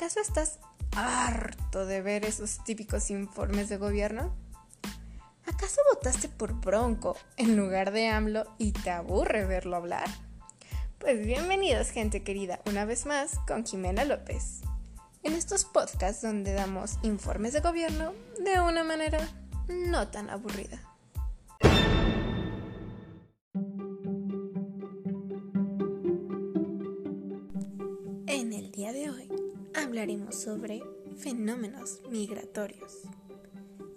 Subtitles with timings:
[0.00, 0.58] ¿Acaso estás
[0.96, 4.34] harto de ver esos típicos informes de gobierno?
[5.44, 10.08] ¿Acaso votaste por Bronco en lugar de AMLO y te aburre verlo hablar?
[10.98, 14.62] Pues bienvenidos gente querida una vez más con Jimena López.
[15.22, 19.18] En estos podcasts donde damos informes de gobierno de una manera
[19.68, 20.80] no tan aburrida.
[28.26, 30.82] En el día de hoy hablaremos sobre
[31.16, 33.02] fenómenos migratorios.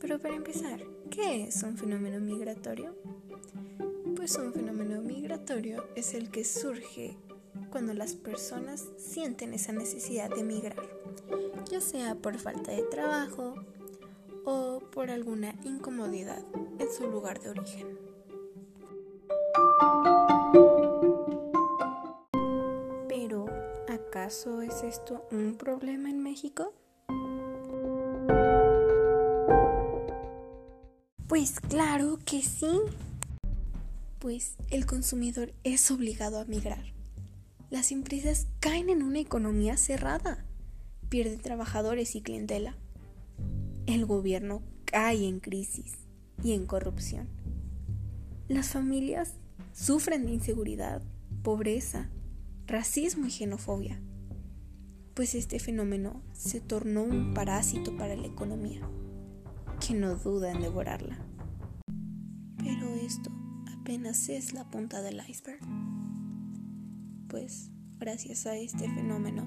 [0.00, 2.96] Pero para empezar, ¿qué es un fenómeno migratorio?
[4.16, 7.16] Pues un fenómeno migratorio es el que surge
[7.70, 10.82] cuando las personas sienten esa necesidad de migrar,
[11.70, 13.54] ya sea por falta de trabajo
[14.44, 16.42] o por alguna incomodidad
[16.78, 18.09] en su lugar de origen.
[24.30, 26.72] ¿Acaso es esto un problema en México?
[31.26, 32.70] Pues claro que sí.
[34.20, 36.84] Pues el consumidor es obligado a migrar.
[37.70, 40.44] Las empresas caen en una economía cerrada,
[41.08, 42.76] pierden trabajadores y clientela.
[43.86, 45.94] El gobierno cae en crisis
[46.44, 47.26] y en corrupción.
[48.46, 49.32] Las familias
[49.72, 51.02] sufren de inseguridad,
[51.42, 52.10] pobreza,
[52.68, 54.00] racismo y xenofobia,
[55.20, 58.80] pues este fenómeno se tornó un parásito para la economía
[59.86, 61.18] que no duda en devorarla.
[62.56, 63.30] Pero esto
[63.78, 65.60] apenas es la punta del iceberg.
[67.28, 69.42] Pues gracias a este fenómeno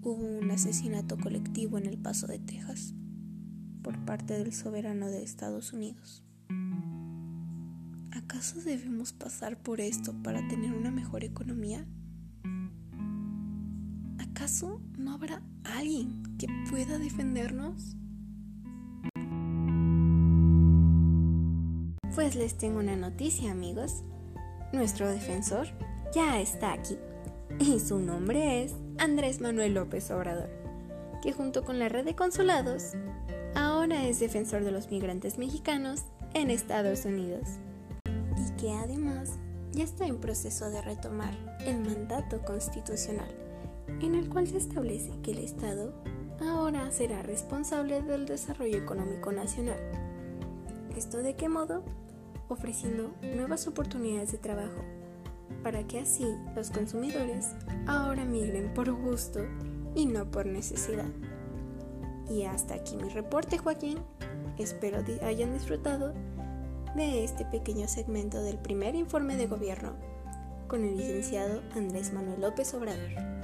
[0.00, 2.94] hubo un asesinato colectivo en El Paso de Texas
[3.82, 6.24] por parte del soberano de Estados Unidos.
[8.10, 11.86] ¿Acaso debemos pasar por esto para tener una mejor economía?
[14.44, 17.96] ¿Acaso no habrá alguien que pueda defendernos?
[22.14, 24.02] Pues les tengo una noticia amigos.
[24.70, 25.68] Nuestro defensor
[26.14, 26.98] ya está aquí.
[27.58, 30.50] Y su nombre es Andrés Manuel López Obrador,
[31.22, 32.92] que junto con la red de consulados,
[33.54, 36.02] ahora es defensor de los migrantes mexicanos
[36.34, 37.48] en Estados Unidos.
[38.36, 39.38] Y que además
[39.72, 41.32] ya está en proceso de retomar
[41.64, 43.43] el mandato constitucional,
[44.00, 45.92] en el cual se establece que el Estado
[46.40, 49.78] ahora será responsable del desarrollo económico nacional.
[50.96, 51.82] ¿Esto de qué modo?
[52.48, 54.82] ofreciendo nuevas oportunidades de trabajo
[55.62, 57.52] para que así los consumidores
[57.86, 59.40] ahora migren por gusto
[59.94, 61.08] y no por necesidad.
[62.28, 63.98] Y hasta aquí mi reporte, Joaquín.
[64.58, 66.14] Espero hayan disfrutado
[66.94, 69.96] de este pequeño segmento del primer informe de gobierno
[70.68, 73.43] con el licenciado Andrés Manuel López Obrador.